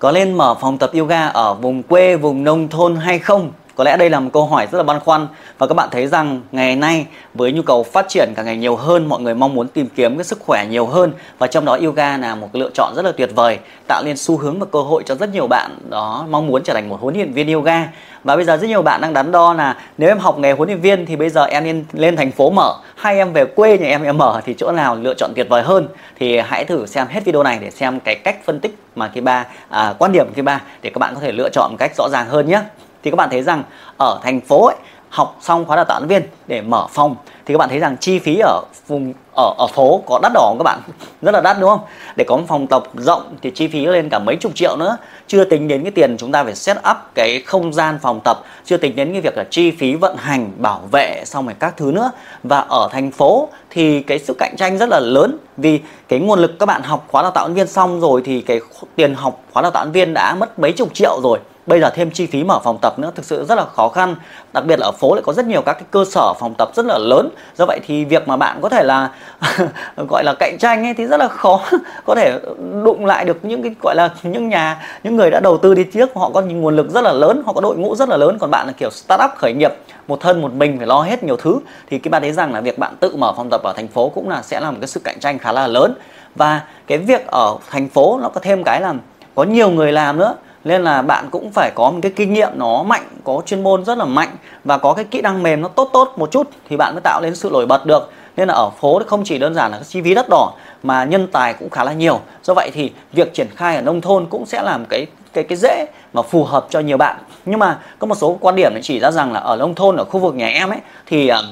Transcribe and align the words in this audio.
có 0.00 0.12
nên 0.12 0.32
mở 0.32 0.54
phòng 0.54 0.78
tập 0.78 0.90
yoga 0.98 1.26
ở 1.26 1.54
vùng 1.54 1.82
quê, 1.82 2.16
vùng 2.16 2.44
nông 2.44 2.68
thôn 2.68 2.96
hay 2.96 3.18
không? 3.18 3.52
Có 3.80 3.84
lẽ 3.84 3.96
đây 3.96 4.10
là 4.10 4.20
một 4.20 4.30
câu 4.32 4.46
hỏi 4.46 4.66
rất 4.72 4.78
là 4.78 4.82
băn 4.82 5.00
khoăn 5.00 5.26
và 5.58 5.66
các 5.66 5.74
bạn 5.74 5.88
thấy 5.92 6.06
rằng 6.06 6.40
ngày 6.52 6.76
nay 6.76 7.06
với 7.34 7.52
nhu 7.52 7.62
cầu 7.62 7.82
phát 7.82 8.08
triển 8.08 8.32
càng 8.36 8.46
ngày 8.46 8.56
nhiều 8.56 8.76
hơn, 8.76 9.08
mọi 9.08 9.20
người 9.20 9.34
mong 9.34 9.54
muốn 9.54 9.68
tìm 9.68 9.88
kiếm 9.96 10.16
cái 10.16 10.24
sức 10.24 10.38
khỏe 10.40 10.66
nhiều 10.70 10.86
hơn 10.86 11.12
và 11.38 11.46
trong 11.46 11.64
đó 11.64 11.78
yoga 11.84 12.16
là 12.16 12.34
một 12.34 12.48
cái 12.52 12.60
lựa 12.60 12.70
chọn 12.74 12.92
rất 12.96 13.04
là 13.04 13.12
tuyệt 13.12 13.30
vời, 13.34 13.58
tạo 13.88 14.02
nên 14.04 14.16
xu 14.16 14.36
hướng 14.36 14.58
và 14.58 14.66
cơ 14.72 14.82
hội 14.82 15.02
cho 15.06 15.14
rất 15.14 15.32
nhiều 15.32 15.46
bạn 15.46 15.70
đó 15.90 16.26
mong 16.30 16.46
muốn 16.46 16.62
trở 16.62 16.74
thành 16.74 16.88
một 16.88 17.00
huấn 17.00 17.14
luyện 17.14 17.32
viên 17.32 17.52
yoga. 17.52 17.88
Và 18.24 18.36
bây 18.36 18.44
giờ 18.44 18.56
rất 18.56 18.68
nhiều 18.68 18.82
bạn 18.82 19.00
đang 19.00 19.12
đắn 19.12 19.32
đo 19.32 19.52
là 19.52 19.76
nếu 19.98 20.08
em 20.08 20.18
học 20.18 20.38
nghề 20.38 20.52
huấn 20.52 20.68
luyện 20.68 20.80
viên 20.80 21.06
thì 21.06 21.16
bây 21.16 21.30
giờ 21.30 21.44
em 21.44 21.64
nên 21.64 21.84
lên 21.92 22.16
thành 22.16 22.32
phố 22.32 22.50
mở 22.50 22.74
hay 22.96 23.16
em 23.16 23.32
về 23.32 23.44
quê 23.44 23.78
nhà 23.78 23.88
em 23.88 24.02
em 24.02 24.18
mở 24.18 24.40
thì 24.44 24.54
chỗ 24.54 24.72
nào 24.72 24.96
lựa 24.96 25.14
chọn 25.14 25.32
tuyệt 25.36 25.46
vời 25.48 25.62
hơn 25.62 25.88
thì 26.18 26.38
hãy 26.38 26.64
thử 26.64 26.86
xem 26.86 27.06
hết 27.10 27.24
video 27.24 27.42
này 27.42 27.58
để 27.60 27.70
xem 27.70 28.00
cái 28.00 28.14
cách 28.14 28.36
phân 28.44 28.60
tích 28.60 28.78
mà 28.96 29.10
cái 29.14 29.22
ba 29.22 29.46
à, 29.68 29.94
quan 29.98 30.12
điểm 30.12 30.26
cái 30.34 30.42
ba 30.42 30.60
để 30.82 30.90
các 30.90 30.98
bạn 30.98 31.14
có 31.14 31.20
thể 31.20 31.32
lựa 31.32 31.48
chọn 31.52 31.70
một 31.70 31.76
cách 31.78 31.92
rõ 31.98 32.08
ràng 32.08 32.26
hơn 32.28 32.48
nhé 32.48 32.60
thì 33.02 33.10
các 33.10 33.16
bạn 33.16 33.30
thấy 33.30 33.42
rằng 33.42 33.62
ở 33.96 34.20
thành 34.22 34.40
phố 34.40 34.66
ấy, 34.66 34.76
học 35.08 35.36
xong 35.40 35.64
khóa 35.64 35.76
đào 35.76 35.84
tạo 35.84 36.00
viên 36.08 36.22
để 36.46 36.60
mở 36.60 36.86
phòng 36.90 37.16
thì 37.46 37.54
các 37.54 37.58
bạn 37.58 37.68
thấy 37.68 37.78
rằng 37.78 37.96
chi 38.00 38.18
phí 38.18 38.38
ở 38.38 38.62
vùng 38.86 39.12
ở 39.36 39.54
ở 39.58 39.66
phố 39.66 40.02
có 40.06 40.18
đắt 40.22 40.32
đỏ 40.34 40.40
không 40.48 40.58
các 40.58 40.64
bạn? 40.64 40.80
Rất 41.22 41.34
là 41.34 41.40
đắt 41.40 41.56
đúng 41.60 41.70
không? 41.70 41.80
Để 42.16 42.24
có 42.28 42.36
một 42.36 42.44
phòng 42.48 42.66
tập 42.66 42.82
rộng 42.94 43.22
thì 43.42 43.50
chi 43.50 43.68
phí 43.68 43.86
lên 43.86 44.08
cả 44.08 44.18
mấy 44.18 44.36
chục 44.36 44.52
triệu 44.54 44.76
nữa. 44.76 44.96
Chưa 45.26 45.44
tính 45.44 45.68
đến 45.68 45.82
cái 45.82 45.90
tiền 45.90 46.16
chúng 46.18 46.32
ta 46.32 46.44
phải 46.44 46.54
set 46.54 46.76
up 46.76 46.96
cái 47.14 47.42
không 47.46 47.72
gian 47.72 47.98
phòng 48.02 48.20
tập 48.24 48.40
chưa 48.64 48.76
tính 48.76 48.96
đến 48.96 49.12
cái 49.12 49.20
việc 49.20 49.36
là 49.36 49.44
chi 49.50 49.70
phí 49.70 49.94
vận 49.94 50.16
hành 50.16 50.52
bảo 50.58 50.80
vệ 50.92 51.22
xong 51.26 51.46
rồi 51.46 51.54
các 51.58 51.76
thứ 51.76 51.92
nữa. 51.92 52.10
Và 52.42 52.60
ở 52.60 52.88
thành 52.92 53.10
phố 53.10 53.48
thì 53.70 54.02
cái 54.02 54.18
sự 54.18 54.34
cạnh 54.38 54.54
tranh 54.56 54.78
rất 54.78 54.88
là 54.88 55.00
lớn 55.00 55.38
vì 55.56 55.80
cái 56.08 56.18
nguồn 56.18 56.38
lực 56.38 56.58
các 56.58 56.66
bạn 56.66 56.82
học 56.82 57.06
khóa 57.08 57.22
đào 57.22 57.30
tạo 57.30 57.48
viên 57.48 57.66
xong 57.66 58.00
rồi 58.00 58.22
thì 58.24 58.40
cái 58.40 58.60
tiền 58.96 59.14
học 59.14 59.42
khóa 59.52 59.62
đào 59.62 59.70
tạo 59.70 59.86
viên 59.86 60.14
đã 60.14 60.34
mất 60.34 60.58
mấy 60.58 60.72
chục 60.72 60.94
triệu 60.94 61.20
rồi 61.22 61.38
bây 61.66 61.80
giờ 61.80 61.90
thêm 61.90 62.10
chi 62.10 62.26
phí 62.26 62.44
mở 62.44 62.58
phòng 62.64 62.78
tập 62.82 62.98
nữa, 62.98 63.10
thực 63.14 63.24
sự 63.24 63.44
rất 63.44 63.54
là 63.54 63.64
khó 63.64 63.88
khăn. 63.88 64.16
Đặc 64.52 64.64
biệt 64.66 64.78
là 64.78 64.86
ở 64.86 64.92
phố 64.92 65.14
lại 65.14 65.22
có 65.26 65.32
rất 65.32 65.46
nhiều 65.46 65.62
các 65.62 65.72
cái 65.72 65.84
cơ 65.90 66.04
sở 66.04 66.32
phòng 66.40 66.54
tập 66.58 66.70
rất 66.74 66.86
là 66.86 66.98
lớn. 66.98 67.28
Do 67.56 67.66
vậy 67.66 67.80
thì 67.86 68.04
việc 68.04 68.28
mà 68.28 68.36
bạn 68.36 68.58
có 68.62 68.68
thể 68.68 68.82
là 68.82 69.10
gọi 70.08 70.24
là 70.24 70.34
cạnh 70.38 70.56
tranh 70.60 70.86
ấy 70.86 70.94
thì 70.94 71.06
rất 71.06 71.16
là 71.16 71.28
khó. 71.28 71.60
Có 72.06 72.14
thể 72.14 72.38
đụng 72.84 73.06
lại 73.06 73.24
được 73.24 73.44
những 73.44 73.62
cái, 73.62 73.74
gọi 73.82 73.94
là 73.94 74.10
những 74.22 74.48
nhà, 74.48 74.82
những 75.02 75.16
người 75.16 75.30
đã 75.30 75.40
đầu 75.40 75.58
tư 75.58 75.74
đi 75.74 75.84
trước, 75.84 76.10
họ 76.14 76.30
có 76.30 76.40
nguồn 76.40 76.76
lực 76.76 76.90
rất 76.90 77.00
là 77.00 77.12
lớn, 77.12 77.42
họ 77.46 77.52
có 77.52 77.60
đội 77.60 77.76
ngũ 77.76 77.96
rất 77.96 78.08
là 78.08 78.16
lớn. 78.16 78.38
Còn 78.40 78.50
bạn 78.50 78.66
là 78.66 78.72
kiểu 78.72 78.90
startup 78.90 79.30
khởi 79.36 79.52
nghiệp, 79.52 79.72
một 80.08 80.20
thân 80.20 80.42
một 80.42 80.52
mình 80.52 80.78
phải 80.78 80.86
lo 80.86 81.02
hết 81.02 81.22
nhiều 81.22 81.36
thứ. 81.36 81.58
Thì 81.90 81.98
cái 81.98 82.10
bạn 82.10 82.22
thấy 82.22 82.32
rằng 82.32 82.54
là 82.54 82.60
việc 82.60 82.78
bạn 82.78 82.94
tự 83.00 83.16
mở 83.16 83.32
phòng 83.36 83.50
tập 83.50 83.62
ở 83.62 83.72
thành 83.72 83.88
phố 83.88 84.08
cũng 84.08 84.28
là 84.28 84.42
sẽ 84.42 84.60
là 84.60 84.70
một 84.70 84.76
cái 84.80 84.88
sự 84.88 85.00
cạnh 85.04 85.20
tranh 85.20 85.38
khá 85.38 85.52
là 85.52 85.66
lớn. 85.66 85.94
Và 86.34 86.60
cái 86.86 86.98
việc 86.98 87.26
ở 87.26 87.56
thành 87.70 87.88
phố 87.88 88.18
nó 88.22 88.28
có 88.28 88.40
thêm 88.40 88.64
cái 88.64 88.80
là 88.80 88.94
có 89.34 89.42
nhiều 89.42 89.70
người 89.70 89.92
làm 89.92 90.18
nữa 90.18 90.34
nên 90.64 90.82
là 90.84 91.02
bạn 91.02 91.28
cũng 91.30 91.50
phải 91.52 91.70
có 91.74 91.90
một 91.90 91.98
cái 92.02 92.12
kinh 92.16 92.32
nghiệm 92.32 92.50
nó 92.54 92.82
mạnh, 92.82 93.04
có 93.24 93.42
chuyên 93.46 93.62
môn 93.62 93.84
rất 93.84 93.98
là 93.98 94.04
mạnh 94.04 94.36
và 94.64 94.78
có 94.78 94.92
cái 94.92 95.04
kỹ 95.04 95.20
năng 95.20 95.42
mềm 95.42 95.60
nó 95.60 95.68
tốt 95.68 95.90
tốt 95.92 96.14
một 96.16 96.30
chút 96.30 96.50
thì 96.68 96.76
bạn 96.76 96.94
mới 96.94 97.00
tạo 97.00 97.20
lên 97.22 97.34
sự 97.34 97.50
nổi 97.52 97.66
bật 97.66 97.86
được. 97.86 98.12
Nên 98.36 98.48
là 98.48 98.54
ở 98.54 98.70
phố 98.70 99.00
không 99.06 99.24
chỉ 99.24 99.38
đơn 99.38 99.54
giản 99.54 99.70
là 99.70 99.80
chi 99.88 100.02
phí 100.02 100.14
đất 100.14 100.26
đỏ 100.30 100.52
mà 100.82 101.04
nhân 101.04 101.28
tài 101.32 101.54
cũng 101.54 101.70
khá 101.70 101.84
là 101.84 101.92
nhiều. 101.92 102.20
Do 102.42 102.54
vậy 102.54 102.70
thì 102.74 102.92
việc 103.12 103.34
triển 103.34 103.48
khai 103.56 103.76
ở 103.76 103.82
nông 103.82 104.00
thôn 104.00 104.26
cũng 104.26 104.46
sẽ 104.46 104.62
làm 104.62 104.84
cái 104.84 105.06
cái 105.32 105.44
cái 105.44 105.58
dễ 105.58 105.86
mà 106.12 106.22
phù 106.22 106.44
hợp 106.44 106.66
cho 106.70 106.80
nhiều 106.80 106.96
bạn. 106.96 107.16
Nhưng 107.44 107.58
mà 107.58 107.78
có 107.98 108.06
một 108.06 108.14
số 108.14 108.38
quan 108.40 108.56
điểm 108.56 108.72
chỉ 108.82 109.00
ra 109.00 109.10
rằng 109.10 109.32
là 109.32 109.40
ở 109.40 109.56
nông 109.56 109.74
thôn, 109.74 109.96
ở 109.96 110.04
khu 110.04 110.20
vực 110.20 110.34
nhà 110.34 110.48
em 110.48 110.70
ấy, 110.70 110.78
thì 111.06 111.28
ờ, 111.28 111.44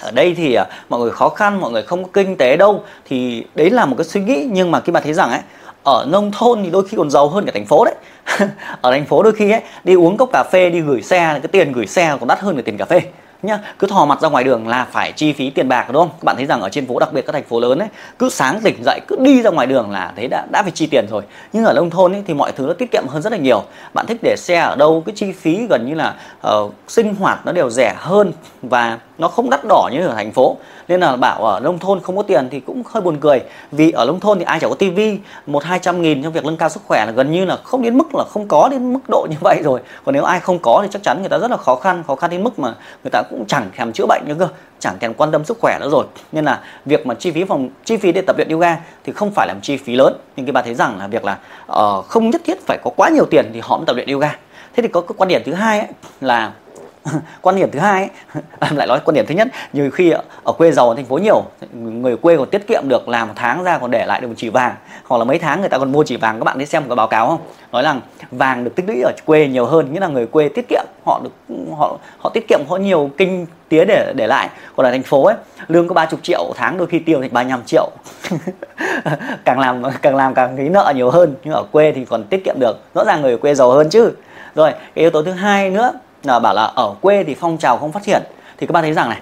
ở 0.00 0.10
đây 0.10 0.34
thì 0.34 0.54
ờ, 0.54 0.64
mọi 0.88 1.00
người 1.00 1.10
khó 1.10 1.28
khăn, 1.28 1.60
mọi 1.60 1.70
người 1.70 1.82
không 1.82 2.04
có 2.04 2.10
kinh 2.12 2.36
tế 2.36 2.56
đâu 2.56 2.82
thì 3.04 3.44
đấy 3.54 3.70
là 3.70 3.84
một 3.84 3.94
cái 3.98 4.04
suy 4.04 4.20
nghĩ. 4.20 4.48
Nhưng 4.50 4.70
mà 4.70 4.80
khi 4.80 4.92
mà 4.92 5.00
thấy 5.00 5.12
rằng 5.12 5.30
ấy 5.30 5.40
ở 5.84 6.06
nông 6.08 6.32
thôn 6.32 6.62
thì 6.64 6.70
đôi 6.70 6.88
khi 6.88 6.96
còn 6.96 7.10
giàu 7.10 7.28
hơn 7.28 7.46
cả 7.46 7.52
thành 7.54 7.66
phố 7.66 7.84
đấy. 7.84 7.94
Ở 8.80 8.90
thành 8.90 9.04
phố 9.04 9.22
đôi 9.22 9.32
khi 9.32 9.50
ấy 9.50 9.62
đi 9.84 9.94
uống 9.94 10.16
cốc 10.16 10.28
cà 10.32 10.44
phê 10.52 10.70
đi 10.70 10.80
gửi 10.80 11.02
xe 11.02 11.38
cái 11.42 11.48
tiền 11.52 11.72
gửi 11.72 11.86
xe 11.86 12.16
còn 12.20 12.28
đắt 12.28 12.40
hơn 12.40 12.56
cả 12.56 12.62
tiền 12.64 12.76
cà 12.76 12.84
phê 12.84 13.00
nhá. 13.42 13.58
Cứ 13.78 13.86
thò 13.86 14.04
mặt 14.04 14.20
ra 14.20 14.28
ngoài 14.28 14.44
đường 14.44 14.68
là 14.68 14.86
phải 14.92 15.12
chi 15.12 15.32
phí 15.32 15.50
tiền 15.50 15.68
bạc 15.68 15.86
đúng 15.92 16.02
không? 16.02 16.10
Các 16.10 16.24
bạn 16.24 16.36
thấy 16.36 16.46
rằng 16.46 16.60
ở 16.60 16.68
trên 16.68 16.86
phố 16.86 16.98
đặc 16.98 17.12
biệt 17.12 17.26
các 17.26 17.32
thành 17.32 17.44
phố 17.44 17.60
lớn 17.60 17.78
ấy 17.78 17.88
cứ 18.18 18.28
sáng 18.28 18.60
tỉnh 18.60 18.84
dậy 18.84 19.00
cứ 19.08 19.16
đi 19.20 19.42
ra 19.42 19.50
ngoài 19.50 19.66
đường 19.66 19.90
là 19.90 20.12
thấy 20.16 20.28
đã 20.28 20.46
đã 20.50 20.62
phải 20.62 20.70
chi 20.70 20.86
tiền 20.86 21.06
rồi. 21.10 21.22
Nhưng 21.52 21.64
ở 21.64 21.72
nông 21.72 21.90
thôn 21.90 22.12
ấy 22.12 22.22
thì 22.26 22.34
mọi 22.34 22.52
thứ 22.52 22.66
nó 22.66 22.72
tiết 22.72 22.90
kiệm 22.92 23.06
hơn 23.08 23.22
rất 23.22 23.32
là 23.32 23.38
nhiều. 23.38 23.62
Bạn 23.94 24.06
thích 24.06 24.18
để 24.22 24.36
xe 24.38 24.58
ở 24.58 24.76
đâu 24.76 25.02
cái 25.06 25.14
chi 25.16 25.32
phí 25.32 25.66
gần 25.70 25.86
như 25.86 25.94
là 25.94 26.14
uh, 26.48 26.74
sinh 26.88 27.14
hoạt 27.14 27.46
nó 27.46 27.52
đều 27.52 27.70
rẻ 27.70 27.94
hơn 27.96 28.32
và 28.62 28.98
nó 29.22 29.28
không 29.28 29.50
đắt 29.50 29.60
đỏ 29.68 29.88
như 29.92 30.06
ở 30.06 30.14
thành 30.14 30.32
phố. 30.32 30.56
Nên 30.88 31.00
là 31.00 31.16
bảo 31.16 31.44
ở 31.44 31.60
nông 31.60 31.78
thôn 31.78 32.00
không 32.00 32.16
có 32.16 32.22
tiền 32.22 32.48
thì 32.50 32.60
cũng 32.60 32.82
hơi 32.86 33.00
buồn 33.00 33.16
cười. 33.20 33.40
Vì 33.72 33.90
ở 33.90 34.04
nông 34.06 34.20
thôn 34.20 34.38
thì 34.38 34.44
ai 34.44 34.60
chẳng 34.60 34.70
có 34.70 34.76
tivi 34.76 35.18
một 35.46 35.64
hai 35.64 35.78
trăm 35.78 36.02
nghìn 36.02 36.22
trong 36.22 36.32
việc 36.32 36.44
nâng 36.44 36.56
cao 36.56 36.68
sức 36.68 36.82
khỏe 36.86 37.06
là 37.06 37.12
gần 37.12 37.32
như 37.32 37.44
là 37.44 37.56
không 37.64 37.82
đến 37.82 37.98
mức 37.98 38.14
là 38.14 38.24
không 38.28 38.48
có 38.48 38.68
đến 38.68 38.92
mức 38.92 39.00
độ 39.08 39.26
như 39.30 39.36
vậy 39.40 39.60
rồi. 39.64 39.80
Còn 40.04 40.14
nếu 40.14 40.24
ai 40.24 40.40
không 40.40 40.58
có 40.58 40.80
thì 40.82 40.88
chắc 40.92 41.02
chắn 41.02 41.20
người 41.20 41.28
ta 41.28 41.38
rất 41.38 41.50
là 41.50 41.56
khó 41.56 41.76
khăn 41.76 42.02
khó 42.06 42.14
khăn 42.14 42.30
đến 42.30 42.44
mức 42.44 42.58
mà 42.58 42.74
người 43.04 43.10
ta 43.10 43.22
cũng 43.30 43.44
chẳng 43.46 43.70
thèm 43.76 43.92
chữa 43.92 44.06
bệnh 44.06 44.22
nữa 44.26 44.34
cơ 44.38 44.48
chẳng 44.78 44.98
thèm 45.00 45.14
quan 45.14 45.32
tâm 45.32 45.44
sức 45.44 45.58
khỏe 45.60 45.78
nữa 45.80 45.88
rồi. 45.90 46.04
Nên 46.32 46.44
là 46.44 46.60
việc 46.84 47.06
mà 47.06 47.14
chi 47.14 47.30
phí 47.30 47.44
phòng 47.44 47.68
chi 47.84 47.96
phí 47.96 48.12
để 48.12 48.22
tập 48.22 48.36
luyện 48.36 48.48
yoga 48.48 48.76
thì 49.04 49.12
không 49.12 49.30
phải 49.30 49.46
là 49.46 49.54
một 49.54 49.60
chi 49.62 49.76
phí 49.76 49.96
lớn. 49.96 50.14
Nhưng 50.36 50.46
các 50.46 50.52
bạn 50.52 50.64
thấy 50.64 50.74
rằng 50.74 50.98
là 50.98 51.06
việc 51.06 51.24
là 51.24 51.38
uh, 51.72 52.06
không 52.08 52.30
nhất 52.30 52.42
thiết 52.44 52.66
phải 52.66 52.78
có 52.84 52.90
quá 52.96 53.08
nhiều 53.08 53.24
tiền 53.24 53.50
thì 53.54 53.60
họ 53.62 53.76
mới 53.76 53.86
tập 53.86 53.96
luyện 53.96 54.08
yoga. 54.08 54.36
Thế 54.74 54.82
thì 54.82 54.88
có 54.88 55.00
cái 55.00 55.14
quan 55.16 55.28
điểm 55.28 55.42
thứ 55.44 55.54
hai 55.54 55.78
ấy, 55.78 55.88
là 56.20 56.52
quan 57.42 57.56
điểm 57.56 57.70
thứ 57.70 57.78
hai 57.78 58.10
ấy, 58.60 58.70
lại 58.76 58.86
nói 58.86 59.00
quan 59.04 59.14
điểm 59.14 59.26
thứ 59.28 59.34
nhất. 59.34 59.48
Nhiều 59.72 59.90
khi 59.90 60.14
ở 60.44 60.52
quê 60.52 60.72
giàu 60.72 60.88
ở 60.88 60.94
thành 60.94 61.04
phố 61.04 61.18
nhiều 61.18 61.44
người 61.72 62.16
quê 62.16 62.36
còn 62.36 62.48
tiết 62.48 62.66
kiệm 62.66 62.82
được 62.88 63.08
làm 63.08 63.28
một 63.28 63.34
tháng 63.36 63.62
ra 63.62 63.78
còn 63.78 63.90
để 63.90 64.06
lại 64.06 64.20
được 64.20 64.28
một 64.28 64.34
chỉ 64.36 64.48
vàng. 64.48 64.74
Hoặc 65.04 65.18
là 65.18 65.24
mấy 65.24 65.38
tháng 65.38 65.60
người 65.60 65.68
ta 65.68 65.78
còn 65.78 65.92
mua 65.92 66.04
chỉ 66.04 66.16
vàng 66.16 66.38
các 66.38 66.44
bạn 66.44 66.58
đi 66.58 66.66
xem 66.66 66.82
một 66.82 66.88
cái 66.88 66.96
báo 66.96 67.06
cáo 67.08 67.28
không? 67.28 67.40
Nói 67.72 67.82
rằng 67.82 68.00
vàng 68.30 68.64
được 68.64 68.74
tích 68.76 68.84
lũy 68.88 69.02
ở 69.02 69.12
quê 69.26 69.48
nhiều 69.48 69.66
hơn 69.66 69.92
nghĩa 69.92 70.00
là 70.00 70.08
người 70.08 70.26
quê 70.26 70.48
tiết 70.48 70.68
kiệm 70.68 70.84
họ 71.06 71.20
được 71.24 71.54
họ 71.76 71.98
họ 72.18 72.30
tiết 72.34 72.48
kiệm 72.48 72.60
có 72.68 72.76
nhiều 72.76 73.10
kinh 73.16 73.46
tía 73.68 73.84
để 73.84 74.12
để 74.16 74.26
lại. 74.26 74.48
Còn 74.76 74.86
ở 74.86 74.90
thành 74.90 75.02
phố 75.02 75.24
ấy 75.24 75.36
lương 75.68 75.88
có 75.88 75.94
30 75.94 76.20
triệu 76.22 76.52
tháng 76.56 76.78
đôi 76.78 76.86
khi 76.86 76.98
tiêu 76.98 77.20
thành 77.20 77.32
35 77.32 77.64
triệu. 77.66 77.90
Càng 79.44 79.58
làm 79.58 79.82
càng 80.02 80.16
làm 80.16 80.34
càng 80.34 80.56
nghĩ 80.56 80.68
nợ 80.68 80.92
nhiều 80.96 81.10
hơn 81.10 81.34
nhưng 81.44 81.54
ở 81.54 81.62
quê 81.72 81.92
thì 81.92 82.04
còn 82.04 82.24
tiết 82.24 82.44
kiệm 82.44 82.54
được. 82.58 82.78
Rõ 82.94 83.04
ràng 83.04 83.22
người 83.22 83.30
ở 83.30 83.36
quê 83.36 83.54
giàu 83.54 83.70
hơn 83.70 83.90
chứ. 83.90 84.12
Rồi 84.54 84.70
cái 84.70 85.02
yếu 85.02 85.10
tố 85.10 85.22
thứ 85.22 85.32
hai 85.32 85.70
nữa 85.70 85.92
là 86.22 86.38
bảo 86.38 86.54
là 86.54 86.62
ở 86.62 86.94
quê 87.00 87.24
thì 87.24 87.34
phong 87.34 87.58
trào 87.58 87.78
không 87.78 87.92
phát 87.92 88.02
triển. 88.02 88.22
Thì 88.58 88.66
các 88.66 88.72
bạn 88.72 88.82
thấy 88.82 88.92
rằng 88.92 89.08
này 89.08 89.20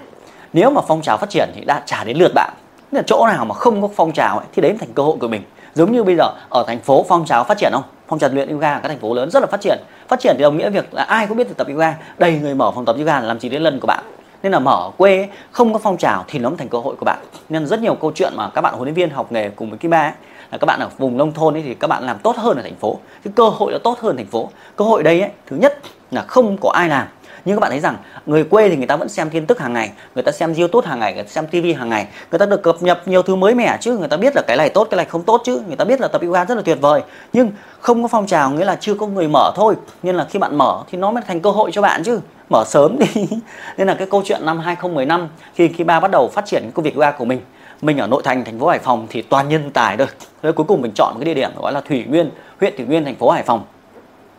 nếu 0.53 0.69
mà 0.69 0.81
phong 0.87 1.01
trào 1.01 1.17
phát 1.17 1.29
triển 1.29 1.49
thì 1.55 1.61
đã 1.65 1.81
trả 1.85 2.03
đến 2.03 2.17
lượt 2.17 2.31
bạn. 2.35 2.53
Nên 2.91 2.99
là 2.99 3.03
chỗ 3.07 3.27
nào 3.27 3.45
mà 3.45 3.55
không 3.55 3.81
có 3.81 3.89
phong 3.95 4.11
trào 4.11 4.37
ấy, 4.37 4.47
thì 4.53 4.61
đấy 4.61 4.75
thành 4.79 4.93
cơ 4.93 5.03
hội 5.03 5.17
của 5.19 5.27
mình. 5.27 5.41
Giống 5.73 5.91
như 5.91 6.03
bây 6.03 6.15
giờ 6.15 6.29
ở 6.49 6.63
thành 6.67 6.79
phố 6.79 7.05
phong 7.09 7.25
trào 7.25 7.43
phát 7.43 7.57
triển 7.57 7.71
không? 7.73 7.83
Phong 8.07 8.19
trào 8.19 8.29
luyện 8.29 8.49
yoga 8.49 8.73
ở 8.73 8.79
các 8.83 8.89
thành 8.89 8.99
phố 8.99 9.13
lớn 9.13 9.31
rất 9.31 9.39
là 9.39 9.47
phát 9.47 9.61
triển. 9.61 9.79
Phát 10.07 10.19
triển 10.19 10.35
thì 10.37 10.43
đồng 10.43 10.57
nghĩa 10.57 10.69
việc 10.69 10.93
là 10.93 11.03
ai 11.03 11.27
cũng 11.27 11.37
biết 11.37 11.57
tập 11.57 11.67
yoga. 11.67 11.95
Đầy 12.17 12.39
người 12.39 12.55
mở 12.55 12.71
phòng 12.71 12.85
tập 12.85 12.95
yoga 12.99 13.19
là 13.19 13.27
làm 13.27 13.39
gì 13.39 13.49
đến 13.49 13.61
lần 13.61 13.79
của 13.79 13.87
bạn. 13.87 14.03
Nên 14.43 14.51
là 14.51 14.59
mở 14.59 14.91
quê 14.97 15.27
không 15.51 15.73
có 15.73 15.79
phong 15.79 15.97
trào 15.97 16.25
thì 16.27 16.39
nó 16.39 16.51
thành 16.57 16.69
cơ 16.69 16.77
hội 16.77 16.95
của 16.95 17.05
bạn. 17.05 17.19
Nên 17.49 17.67
rất 17.67 17.81
nhiều 17.81 17.95
câu 17.95 18.11
chuyện 18.15 18.33
mà 18.35 18.49
các 18.49 18.61
bạn 18.61 18.73
huấn 18.73 18.83
luyện 18.83 18.93
viên 18.93 19.09
học 19.09 19.31
nghề 19.31 19.49
cùng 19.49 19.69
với 19.69 19.79
kim 19.79 19.91
ba 19.91 20.01
ấy, 20.01 20.11
là 20.51 20.57
các 20.57 20.65
bạn 20.65 20.79
ở 20.79 20.89
vùng 20.97 21.17
nông 21.17 21.31
thôn 21.31 21.53
ấy 21.53 21.63
thì 21.63 21.73
các 21.73 21.87
bạn 21.87 22.03
làm 22.03 22.19
tốt 22.19 22.35
hơn 22.37 22.57
ở 22.57 22.63
thành 22.63 22.75
phố. 22.75 22.99
Cái 23.23 23.33
cơ 23.35 23.49
hội 23.49 23.71
nó 23.71 23.77
tốt 23.77 23.99
hơn 23.99 24.17
thành 24.17 24.25
phố. 24.25 24.49
Cơ 24.75 24.85
hội 24.85 25.03
đây 25.03 25.21
ấy 25.21 25.29
thứ 25.47 25.57
nhất 25.57 25.79
là 26.11 26.21
không 26.21 26.57
có 26.57 26.69
ai 26.69 26.89
làm. 26.89 27.07
Nhưng 27.45 27.55
các 27.55 27.59
bạn 27.59 27.71
thấy 27.71 27.79
rằng 27.79 27.97
người 28.25 28.43
quê 28.43 28.69
thì 28.69 28.75
người 28.77 28.87
ta 28.87 28.95
vẫn 28.95 29.09
xem 29.09 29.29
tin 29.29 29.45
tức 29.45 29.59
hàng 29.59 29.73
ngày 29.73 29.91
người 30.15 30.23
ta 30.23 30.31
xem 30.31 30.53
youtube 30.53 30.87
hàng 30.87 30.99
ngày 30.99 31.13
người 31.13 31.23
ta 31.23 31.29
xem 31.29 31.47
tv 31.47 31.79
hàng 31.79 31.89
ngày. 31.89 32.07
Người 32.31 32.39
ta 32.39 32.45
được 32.45 32.63
cập 32.63 32.81
nhật 32.81 33.07
nhiều 33.07 33.21
thứ 33.21 33.35
mới 33.35 33.55
mẻ 33.55 33.77
chứ 33.79 33.97
người 33.97 34.07
ta 34.07 34.17
biết 34.17 34.35
là 34.35 34.41
cái 34.47 34.57
này 34.57 34.69
tốt 34.69 34.87
cái 34.91 34.97
này 34.97 35.05
không 35.05 35.23
tốt 35.23 35.41
chứ. 35.45 35.61
Người 35.67 35.75
ta 35.75 35.85
biết 35.85 36.01
là 36.01 36.07
tập 36.07 36.21
yoga 36.21 36.45
rất 36.45 36.55
là 36.55 36.61
tuyệt 36.65 36.77
vời. 36.81 37.01
Nhưng 37.33 37.51
không 37.79 38.01
có 38.01 38.07
phong 38.07 38.27
trào 38.27 38.51
nghĩa 38.51 38.65
là 38.65 38.75
chưa 38.75 38.93
có 38.93 39.07
người 39.07 39.27
mở 39.27 39.51
thôi. 39.55 39.75
Nên 40.03 40.15
là 40.15 40.25
khi 40.29 40.39
bạn 40.39 40.57
mở 40.57 40.83
thì 40.91 40.97
nó 40.97 41.11
mới 41.11 41.23
thành 41.27 41.39
cơ 41.39 41.51
hội 41.51 41.71
cho 41.73 41.81
bạn 41.81 42.03
chứ. 42.03 42.19
Mở 42.49 42.63
sớm 42.67 42.99
đi. 42.99 43.27
Nên 43.77 43.87
là 43.87 43.93
cái 43.93 44.07
câu 44.11 44.21
chuyện 44.25 44.45
năm 44.45 44.59
2015 44.59 45.27
khi 45.55 45.67
khi 45.67 45.83
ba 45.83 45.99
bắt 45.99 46.11
đầu 46.11 46.29
phát 46.33 46.45
triển 46.45 46.71
công 46.73 46.85
việc 46.85 46.95
yoga 46.95 47.11
của 47.11 47.25
mình 47.25 47.41
mình 47.81 47.97
ở 47.97 48.07
nội 48.07 48.21
thành 48.25 48.45
thành 48.45 48.59
phố 48.59 48.67
Hải 48.67 48.79
Phòng 48.79 49.07
thì 49.09 49.21
toàn 49.21 49.49
nhân 49.49 49.71
tài 49.71 49.97
thôi. 49.97 50.07
Thế 50.43 50.51
cuối 50.51 50.65
cùng 50.67 50.81
mình 50.81 50.91
chọn 50.95 51.13
một 51.13 51.19
cái 51.19 51.25
địa 51.25 51.41
điểm 51.41 51.51
gọi 51.61 51.73
là 51.73 51.81
Thủy 51.81 52.05
Nguyên, 52.09 52.31
huyện 52.59 52.73
Thủy 52.77 52.85
Nguyên 52.85 53.05
thành 53.05 53.15
phố 53.15 53.29
Hải 53.29 53.43
Phòng. 53.43 53.63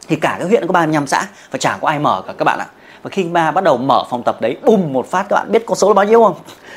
Thì 0.09 0.17
cả 0.17 0.37
cái 0.39 0.49
huyện 0.49 0.67
có 0.67 0.73
35 0.73 1.07
xã 1.07 1.27
và 1.51 1.59
chẳng 1.59 1.79
có 1.81 1.89
ai 1.89 1.99
mở 1.99 2.23
cả 2.27 2.33
các 2.39 2.45
bạn 2.45 2.59
ạ. 2.59 2.67
Và 3.03 3.11
khi 3.11 3.25
ba 3.25 3.51
bắt 3.51 3.65
đầu 3.65 3.77
mở 3.77 4.05
phòng 4.11 4.23
tập 4.23 4.41
đấy, 4.41 4.57
bùm 4.65 4.93
một 4.93 5.07
phát 5.11 5.27
các 5.29 5.37
bạn 5.37 5.53
biết 5.53 5.67
con 5.67 5.79
số 5.79 5.89
là 5.89 5.95
bao 5.95 6.05
nhiêu 6.05 6.23
không? 6.23 6.35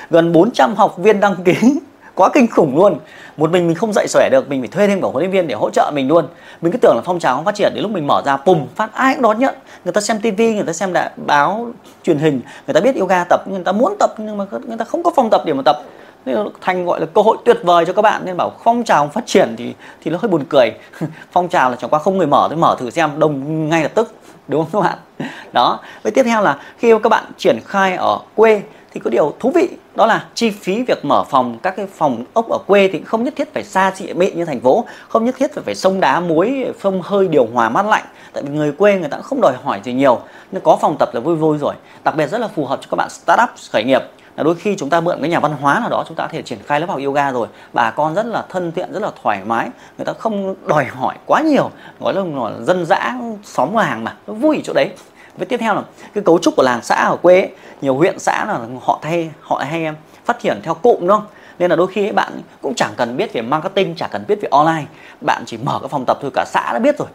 Gần 0.10 0.31
400 0.31 0.75
học 0.75 0.98
viên 0.98 1.19
đăng 1.19 1.36
ký. 1.36 1.54
Quá 2.16 2.30
kinh 2.33 2.48
khủng 2.48 2.77
luôn. 2.77 3.00
Một 3.38 3.51
mình 3.51 3.68
mình 3.68 3.75
không 3.75 3.94
dạy 3.94 4.07
xòe 4.07 4.30
được 4.31 4.50
mình 4.50 4.62
phải 4.62 4.68
thuê 4.68 4.88
thêm 4.88 5.01
cả 5.01 5.07
huấn 5.07 5.22
luyện 5.22 5.31
viên 5.31 5.48
để 5.48 5.56
hỗ 5.56 5.69
trợ 5.69 5.92
mình 5.94 6.07
luôn. 6.07 6.27
Mình 6.62 6.72
cứ 6.72 6.77
tưởng 6.77 6.95
là 6.95 7.01
phong 7.06 7.19
trào 7.19 7.36
không 7.36 7.45
phát 7.45 7.56
triển 7.56 7.72
đến 7.75 7.83
lúc 7.83 7.92
mình 7.92 8.07
mở 8.07 8.22
ra 8.25 8.38
bùm 8.45 8.68
phát 8.75 8.94
ai 8.94 9.13
cũng 9.13 9.22
đón 9.22 9.39
nhận. 9.39 9.56
Người 9.86 9.94
ta 9.94 10.01
xem 10.01 10.22
tivi 10.22 10.54
người 10.54 10.63
ta 10.63 10.74
xem 10.74 10.94
đã 10.94 11.12
báo 11.16 11.72
truyền 12.04 12.18
hình 12.18 12.42
người 12.68 12.74
ta 12.74 12.80
biết 12.80 12.95
yoga 13.00 13.24
tập 13.30 13.48
người 13.48 13.63
ta 13.63 13.72
muốn 13.72 13.95
tập 14.00 14.13
nhưng 14.18 14.38
mà 14.38 14.45
người 14.68 14.77
ta 14.77 14.86
không 14.86 15.04
có 15.04 15.12
phòng 15.16 15.30
tập 15.30 15.42
để 15.45 15.54
mà 15.54 15.62
tập 15.66 15.81
nên 16.25 16.38
thành 16.62 16.86
gọi 16.86 17.00
là 17.00 17.06
cơ 17.13 17.22
hội 17.22 17.38
tuyệt 17.45 17.57
vời 17.63 17.86
cho 17.86 17.94
các 17.94 18.01
bạn, 18.01 18.22
nên 18.25 18.38
bảo 18.38 18.51
phong 18.63 18.83
trào 18.83 19.07
phát 19.07 19.25
triển 19.25 19.56
thì 19.57 19.74
thì 20.01 20.12
nó 20.12 20.18
hơi 20.22 20.30
buồn 20.30 20.44
cười. 20.50 20.74
Phong 21.31 21.48
trào 21.48 21.69
là 21.69 21.75
chẳng 21.75 21.89
qua 21.89 22.00
không 22.00 22.18
người 22.18 22.27
mở 22.27 22.48
thì 22.50 22.56
mở 22.56 22.75
thử 22.80 22.89
xem, 22.89 23.10
đông 23.18 23.69
ngay 23.69 23.83
lập 23.83 23.92
tức, 23.95 24.13
đúng 24.48 24.66
không 24.72 24.81
các 24.81 24.89
bạn? 24.89 25.30
Đó 25.54 25.80
với 26.04 26.12
tiếp 26.12 26.24
theo 26.24 26.42
là 26.42 26.60
khi 26.77 26.94
các 27.04 27.10
bạn 27.10 27.24
triển 27.38 27.60
khai 27.66 27.95
ở 27.95 28.19
quê 28.36 28.62
thì 28.95 29.01
có 29.04 29.10
điều 29.10 29.33
thú 29.39 29.51
vị, 29.56 29.69
đó 29.95 30.06
là 30.06 30.25
chi 30.33 30.50
phí 30.50 30.83
việc 30.83 31.06
mở 31.06 31.24
phòng, 31.24 31.57
các 31.63 31.75
cái 31.77 31.88
phòng 31.88 32.24
ốc 32.33 32.50
ở 32.50 32.57
quê 32.68 32.89
thì 32.94 33.01
không 33.06 33.24
nhất 33.24 33.33
thiết 33.38 33.54
phải 33.54 33.63
xa 33.63 33.92
xị 33.95 34.13
mịn 34.13 34.38
như 34.38 34.45
thành 34.45 34.60
phố, 34.60 34.86
không 35.10 35.25
nhất 35.25 35.36
thiết 35.38 35.54
phải 35.54 35.63
phải 35.63 35.75
sông 35.75 36.00
đá 36.00 36.19
muối 36.19 36.66
phông 36.80 37.01
hơi, 37.01 37.27
điều 37.27 37.48
hòa 37.54 37.69
mát 37.69 37.86
lạnh. 37.86 38.04
Tại 38.33 38.44
vì 38.44 38.50
người 38.50 38.72
quê 38.72 39.00
người 39.00 39.10
ta 39.10 39.18
cũng 39.18 39.24
không 39.24 39.42
đòi 39.42 39.54
hỏi 39.63 39.81
gì 39.83 39.94
nhiều, 39.94 40.19
nên 40.51 40.63
có 40.63 40.77
phòng 40.81 40.95
tập 41.00 41.10
là 41.13 41.19
vui 41.19 41.36
vui 41.36 41.57
rồi. 41.57 41.74
Đặc 42.04 42.16
biệt 42.16 42.27
rất 42.27 42.38
là 42.38 42.48
phù 42.48 42.66
hợp 42.66 42.80
cho 42.81 42.88
các 42.92 42.95
bạn 42.95 43.10
startup 43.10 43.50
khởi 43.72 43.83
nghiệp 43.83 44.01
là 44.36 44.44
đôi 44.44 44.56
khi 44.56 44.76
chúng 44.76 44.90
ta 44.90 45.02
mượn 45.02 45.18
cái 45.22 45.30
nhà 45.30 45.40
văn 45.40 45.54
hóa 45.62 45.80
nào 45.80 45.90
đó 45.90 46.04
chúng 46.08 46.18
ta 46.18 46.24
có 46.24 46.30
thể 46.32 46.42
triển 46.42 46.60
khai 46.66 46.80
lớp 46.80 46.90
học 46.90 47.00
yoga 47.06 47.32
rồi. 47.32 47.48
Bà 47.74 47.92
con 47.92 48.14
rất 48.14 48.26
là 48.26 48.44
thân 48.50 48.72
thiện 48.72 48.94
rất 48.94 49.02
là 49.02 49.12
thoải 49.24 49.42
mái. 49.46 49.70
Người 49.98 50.06
ta 50.06 50.14
không 50.14 50.56
đòi 50.66 50.86
hỏi 50.86 51.16
quá 51.26 51.42
nhiều. 51.42 51.72
Gọi 52.00 52.14
là, 52.14 52.22
là 52.22 52.52
dân 52.62 52.86
dã 52.86 53.16
xóm 53.44 53.76
làng 53.76 54.04
mà. 54.04 54.16
Nó 54.28 54.34
vui 54.34 54.56
ở 54.56 54.62
chỗ 54.66 54.74
đấy. 54.74 54.90
Với 55.38 55.46
tiếp 55.46 55.58
theo 55.58 55.76
là 55.76 55.82
cái 56.14 56.24
cấu 56.24 56.40
trúc 56.40 56.56
của 56.56 56.64
làng 56.64 56.80
xã 56.84 56.96
ở 56.96 57.18
quê 57.22 57.42
ấy, 57.42 57.50
nhiều 57.82 57.96
huyện 57.96 58.20
xã 58.20 58.46
là 58.46 58.60
họ 58.82 59.00
thay 59.02 59.32
họ 59.42 59.64
hay 59.70 59.88
phát 60.26 60.40
triển 60.40 60.60
theo 60.64 60.74
cụm 60.74 61.00
đúng 61.00 61.10
không? 61.10 61.26
Nên 61.60 61.69
là 61.69 61.75
đôi 61.75 61.88
khi 61.88 62.06
ấy, 62.06 62.12
bạn 62.12 62.42
cũng 62.62 62.75
chẳng 62.75 62.92
cần 62.98 63.18
biết 63.18 63.34
về 63.34 63.42
marketing 63.42 63.96
chẳng 63.96 64.10
cần 64.12 64.24
biết 64.28 64.42
về 64.42 64.48
online. 64.52 64.86
Bạn 65.22 65.44
chỉ 65.46 65.57
mở 65.57 65.80
cái 65.81 65.90
phòng 65.90 66.06
tập 66.07 66.18
thôi 66.22 66.31
cả 66.34 66.46
xã 66.48 66.74
đã 66.74 66.80
biết 66.80 66.98
rồi. 67.00 67.07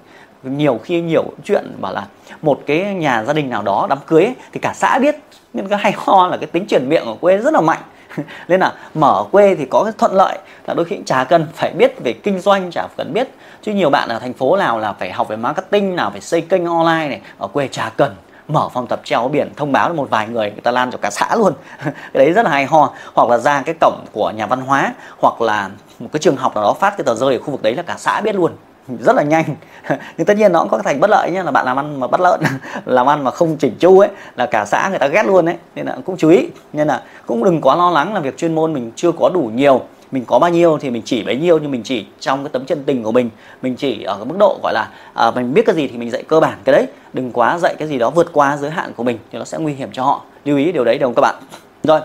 Nhiều 0.43 0.81
khi 0.85 1.01
nhiều 1.01 1.25
chuyện 1.45 1.77
bảo 1.81 1.93
là 1.93 2.07
một 2.43 2.61
cái 2.67 2.95
nhà 2.95 3.25
gia 3.25 3.33
đình 3.33 3.51
nào 3.51 3.63
đó 3.63 3.87
đám 3.91 3.99
cưới 4.07 4.25
ấy, 4.25 4.35
thì 4.53 4.61
cả 4.61 4.73
xã 4.75 4.99
biết. 4.99 5.17
Nên 5.55 5.69
cái 5.69 5.79
hay 5.79 5.93
ho 5.97 6.27
là 6.27 6.37
cái 6.37 6.47
tính 6.47 6.67
truyền 6.67 6.89
miệng 6.89 7.05
ở 7.05 7.15
quê 7.21 7.37
rất 7.37 7.53
là 7.55 7.61
mạnh. 7.61 7.83
Nên 8.49 8.61
là 8.61 8.73
mở 8.95 9.25
quê 9.33 9.55
thì 9.55 9.67
có 9.71 9.85
cái 9.85 9.93
thuận 9.99 10.15
lợi 10.15 10.39
là 10.67 10.75
đôi 10.75 10.85
khi 10.85 10.99
chả 11.07 11.25
cần 11.25 11.47
phải 11.55 11.73
biết 11.73 12.01
về 12.05 12.13
kinh 12.13 12.41
doanh 12.41 12.71
chả 12.71 12.87
cần 12.97 13.13
biết. 13.13 13.29
Chứ 13.63 13.73
nhiều 13.73 13.91
bạn 13.91 14.09
ở 14.09 14.19
thành 14.19 14.33
phố 14.33 14.57
nào 14.57 14.79
là 14.79 14.93
phải 14.93 15.13
học 15.13 15.29
về 15.29 15.37
marketing 15.37 15.97
nào 15.97 16.11
phải 16.11 16.21
xây 16.21 16.41
kênh 16.41 16.67
online 16.67 17.09
này 17.09 17.21
ở 17.39 17.47
quê 17.47 17.69
chả 17.69 17.91
cần 17.97 18.15
mở 18.53 18.69
phòng 18.69 18.87
tập 18.87 19.01
treo 19.05 19.29
biển 19.29 19.53
thông 19.57 19.73
báo 19.73 19.93
một 19.93 20.11
vài 20.11 20.29
người 20.29 20.51
người 20.51 20.61
ta 20.61 20.71
lan 20.71 20.91
cho 20.91 20.99
cả 20.99 21.11
xã 21.11 21.37
luôn. 21.37 21.53
Cái 21.85 21.93
đấy 22.15 22.33
rất 22.33 22.43
là 22.43 22.51
hay 22.51 22.67
ho. 22.67 22.93
Hoặc 23.15 23.29
là 23.29 23.39
ra 23.39 23.63
cái 23.63 23.75
cổng 23.81 24.05
của 24.13 24.31
nhà 24.31 24.47
văn 24.47 24.61
hóa, 24.61 24.95
hoặc 25.19 25.41
là 25.41 25.71
một 25.99 26.09
cái 26.13 26.21
trường 26.21 26.37
học 26.37 26.55
nào 26.55 26.65
đó 26.65 26.73
phát 26.81 26.97
cái 26.97 27.05
tờ 27.05 27.15
rơi 27.15 27.35
ở 27.35 27.41
khu 27.41 27.51
vực 27.51 27.63
đấy 27.63 27.75
là 27.75 27.83
cả 27.83 27.95
xã 27.99 28.21
biết 28.21 28.35
luôn. 28.35 28.53
Rất 29.01 29.17
là 29.17 29.23
nhanh. 29.23 29.45
Nhưng 30.17 30.27
tất 30.27 30.37
nhiên 30.37 30.53
nó 30.53 30.61
cũng 30.61 30.69
có 30.69 30.79
thành 30.79 31.01
bất 31.01 31.11
lợi 31.11 31.31
nhé 31.31 31.43
là 31.43 31.51
bạn 31.51 31.67
làm 31.67 31.79
ăn 31.79 32.01
mà 32.01 32.07
bắt 32.07 32.21
lợn 32.21 32.41
làm 32.85 33.07
ăn 33.07 33.25
mà 33.25 33.31
không 33.31 33.57
chỉnh 33.57 33.77
chu 33.79 33.99
ấy, 33.99 34.09
là 34.37 34.47
cả 34.47 34.65
xã 34.65 34.89
người 34.89 34.99
ta 34.99 35.07
ghét 35.07 35.27
luôn 35.27 35.45
đấy 35.45 35.57
nên 35.75 35.87
là 35.87 35.97
cũng 36.05 36.17
chú 36.17 36.29
ý. 36.29 36.49
Nên 36.73 36.89
là 36.89 37.03
cũng 37.27 37.45
đừng 37.45 37.61
quá 37.61 37.77
lo 37.77 37.91
lắng 37.91 38.15
là 38.15 38.21
việc 38.21 38.37
chuyên 38.37 38.55
môn 38.55 38.73
mình 38.73 38.93
chưa 38.97 39.13
có 39.13 39.29
đủ 39.35 39.51
nhiều 39.55 39.83
mình 40.11 40.25
có 40.25 40.39
bao 40.39 40.51
nhiêu 40.51 40.79
thì 40.79 40.91
mình 40.91 41.03
chỉ 41.05 41.23
bấy 41.23 41.37
nhiêu 41.37 41.59
nhưng 41.59 41.71
mình 41.71 41.83
chỉ 41.83 42.07
trong 42.21 42.45
cái 42.45 42.51
tấm 42.53 42.65
chân 42.65 42.85
tình 42.85 43.03
của 43.03 43.13
mình 43.13 43.31
mình 43.63 43.77
chỉ 43.77 44.03
ở 44.03 44.17
cái 44.17 44.25
mức 44.25 44.37
độ 44.39 44.59
gọi 44.63 44.73
là 44.73 44.89
à, 45.15 45.31
mình 45.31 45.55
biết 45.55 45.67
cái 45.67 45.75
gì 45.75 45.89
thì 45.89 45.99
mình 45.99 46.11
dạy 46.11 46.23
cơ 46.29 46.41
bản 46.41 46.59
cái 46.65 46.73
đấy. 46.73 46.87
Đừng 47.13 47.33
quá 47.33 47.59
dạy 47.59 47.75
cái 47.79 47.89
gì 47.89 47.99
đó 47.99 48.11
vượt 48.11 48.31
qua 48.33 48.57
giới 48.57 48.71
hạn 48.71 48.93
của 48.97 49.03
mình 49.03 49.19
thì 49.33 49.39
nó 49.39 49.45
sẽ 49.45 49.59
nguy 49.59 49.73
hiểm 49.73 49.89
cho 49.93 50.05
họ. 50.05 50.23
Lưu 50.45 50.59
ý 50.59 50.73
điều 50.73 50.85
đấy 50.85 50.99
đúng 50.99 51.15
không 51.15 51.15
các 51.15 51.33
bạn? 51.33 51.35
Rồi 51.83 52.01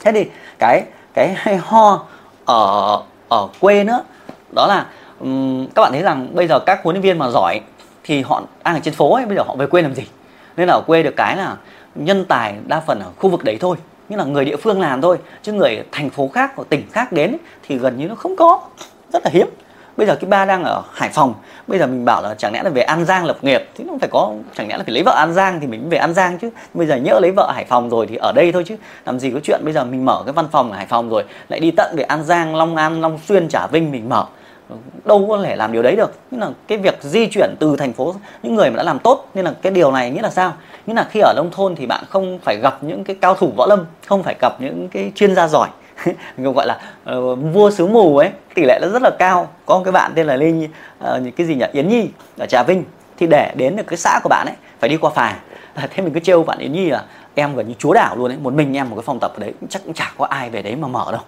thế 0.00 0.12
thì 0.12 0.26
cái 0.58 0.82
cái 1.14 1.34
hay 1.36 1.56
ho 1.56 2.06
ở 2.44 3.02
ở 3.28 3.48
quê 3.60 3.84
nữa 3.84 4.02
đó 4.54 4.66
là 4.66 4.86
um, 5.20 5.66
các 5.74 5.82
bạn 5.82 5.92
thấy 5.92 6.02
rằng 6.02 6.28
bây 6.34 6.46
giờ 6.46 6.58
các 6.58 6.80
huấn 6.82 6.96
luyện 6.96 7.02
viên 7.02 7.18
mà 7.18 7.30
giỏi 7.30 7.60
thì 8.04 8.22
họ 8.22 8.42
đang 8.64 8.74
ở 8.74 8.80
trên 8.80 8.94
phố 8.94 9.14
ấy 9.14 9.26
bây 9.26 9.36
giờ 9.36 9.42
họ 9.42 9.56
về 9.56 9.66
quê 9.66 9.82
làm 9.82 9.94
gì? 9.94 10.04
Nên 10.56 10.68
là 10.68 10.74
ở 10.74 10.80
quê 10.86 11.02
được 11.02 11.16
cái 11.16 11.36
là 11.36 11.56
nhân 11.94 12.24
tài 12.24 12.54
đa 12.66 12.80
phần 12.80 13.00
ở 13.00 13.10
khu 13.18 13.30
vực 13.30 13.44
đấy 13.44 13.58
thôi 13.60 13.76
như 14.10 14.16
là 14.16 14.24
người 14.24 14.44
địa 14.44 14.56
phương 14.56 14.80
làm 14.80 15.00
thôi, 15.00 15.18
chứ 15.42 15.52
người 15.52 15.82
thành 15.92 16.10
phố 16.10 16.30
khác 16.34 16.52
hoặc 16.56 16.68
tỉnh 16.68 16.86
khác 16.92 17.12
đến 17.12 17.36
thì 17.68 17.78
gần 17.78 17.98
như 17.98 18.08
nó 18.08 18.14
không 18.14 18.36
có. 18.36 18.60
Rất 19.12 19.24
là 19.24 19.30
hiếm. 19.32 19.46
Bây 19.96 20.06
giờ 20.06 20.16
cái 20.16 20.30
ba 20.30 20.44
đang 20.44 20.64
ở 20.64 20.82
hải 20.92 21.08
phòng, 21.08 21.34
bây 21.66 21.78
giờ 21.78 21.86
mình 21.86 22.04
bảo 22.04 22.22
là 22.22 22.34
chẳng 22.34 22.52
lẽ 22.52 22.62
là 22.62 22.70
về 22.70 22.82
an 22.82 23.04
giang 23.04 23.24
lập 23.24 23.36
nghiệp, 23.42 23.68
thì 23.74 23.84
nó 23.84 23.92
phải 24.00 24.08
có, 24.12 24.32
chẳng 24.56 24.68
lẽ 24.68 24.76
là 24.76 24.84
phải 24.84 24.94
lấy 24.94 25.02
vợ 25.02 25.12
an 25.12 25.32
giang 25.32 25.60
thì 25.60 25.66
mình 25.66 25.88
về 25.88 25.98
an 25.98 26.14
giang 26.14 26.38
chứ. 26.38 26.50
Bây 26.74 26.86
giờ 26.86 26.96
nhỡ 26.96 27.18
lấy 27.22 27.30
vợ 27.30 27.52
hải 27.54 27.64
phòng 27.64 27.90
rồi 27.90 28.06
thì 28.06 28.16
ở 28.16 28.32
đây 28.32 28.52
thôi 28.52 28.64
chứ. 28.66 28.76
Làm 29.06 29.18
gì 29.18 29.30
có 29.30 29.40
chuyện 29.44 29.60
bây 29.64 29.72
giờ 29.72 29.84
mình 29.84 30.04
mở 30.04 30.22
cái 30.26 30.32
văn 30.32 30.48
phòng 30.52 30.70
ở 30.70 30.76
hải 30.76 30.86
phòng 30.86 31.08
rồi, 31.08 31.24
lại 31.48 31.60
đi 31.60 31.70
tận 31.70 31.96
về 31.96 32.02
an 32.02 32.24
giang, 32.24 32.56
long 32.56 32.76
an, 32.76 33.00
long 33.00 33.18
xuyên, 33.28 33.48
trà 33.48 33.66
vinh 33.66 33.90
mình 33.90 34.08
mở 34.08 34.26
đâu 35.04 35.26
có 35.28 35.42
thể 35.42 35.56
làm 35.56 35.72
điều 35.72 35.82
đấy 35.82 35.96
được. 35.96 36.12
Nhưng 36.30 36.40
là 36.40 36.50
cái 36.68 36.78
việc 36.78 37.02
di 37.02 37.26
chuyển 37.26 37.54
từ 37.58 37.76
thành 37.76 37.92
phố 37.92 38.14
những 38.42 38.54
người 38.54 38.70
mà 38.70 38.76
đã 38.76 38.82
làm 38.82 38.98
tốt 38.98 39.24
nên 39.34 39.44
là 39.44 39.54
cái 39.62 39.72
điều 39.72 39.92
này 39.92 40.10
nghĩa 40.10 40.22
là 40.22 40.30
sao? 40.30 40.52
Nghĩa 40.86 40.94
là 40.94 41.06
khi 41.10 41.20
ở 41.20 41.32
nông 41.36 41.50
thôn 41.52 41.76
thì 41.76 41.86
bạn 41.86 42.04
không 42.08 42.38
phải 42.42 42.56
gặp 42.62 42.78
những 42.82 43.04
cái 43.04 43.16
cao 43.20 43.34
thủ 43.34 43.52
võ 43.56 43.66
lâm 43.66 43.84
không 44.06 44.22
phải 44.22 44.34
gặp 44.40 44.60
những 44.60 44.88
cái 44.88 45.12
chuyên 45.14 45.34
gia 45.34 45.48
giỏi. 45.48 45.68
Gọi 46.38 46.66
là 46.66 46.80
uh, 47.16 47.38
vua 47.52 47.70
sứ 47.70 47.86
mù 47.86 48.18
ấy 48.18 48.30
tỷ 48.54 48.62
lệ 48.64 48.78
nó 48.82 48.88
rất 48.88 49.02
là 49.02 49.10
cao. 49.18 49.48
Có 49.66 49.78
một 49.78 49.84
cái 49.84 49.92
bạn 49.92 50.12
tên 50.14 50.26
là 50.26 50.36
linh 50.36 50.64
uh, 50.64 50.70
ờ, 50.98 51.20
cái 51.36 51.46
gì 51.46 51.54
nhỉ? 51.54 51.66
Yến 51.72 51.88
nhi 51.88 52.08
ở 52.38 52.46
trà 52.46 52.62
vinh. 52.62 52.84
Thì 53.18 53.26
để 53.26 53.52
đến 53.56 53.76
được 53.76 53.86
cái 53.86 53.96
xã 53.96 54.20
của 54.22 54.28
bạn 54.28 54.46
ấy 54.46 54.56
phải 54.80 54.90
đi 54.90 54.96
qua 54.96 55.10
phà. 55.10 55.36
Ờ, 55.74 55.82
thế 55.90 56.02
mình 56.02 56.12
cứ 56.12 56.20
trêu 56.20 56.42
bạn 56.42 56.58
yến 56.58 56.72
nhi 56.72 56.90
là 56.90 57.04
em 57.34 57.56
gần 57.56 57.68
như 57.68 57.74
chúa 57.78 57.92
đảo 57.92 58.16
luôn 58.16 58.30
ấy. 58.30 58.38
Một 58.42 58.52
mình 58.52 58.76
em 58.76 58.90
một 58.90 58.96
cái 58.96 59.02
phòng 59.06 59.20
tập 59.20 59.32
ở 59.34 59.40
đấy 59.40 59.52
chắc 59.68 59.82
cũng 59.84 59.94
chả 59.94 60.12
có 60.18 60.24
ai 60.24 60.50
về 60.50 60.62
đấy 60.62 60.76
mà 60.76 60.88
mở 60.88 61.12
đâu 61.12 61.20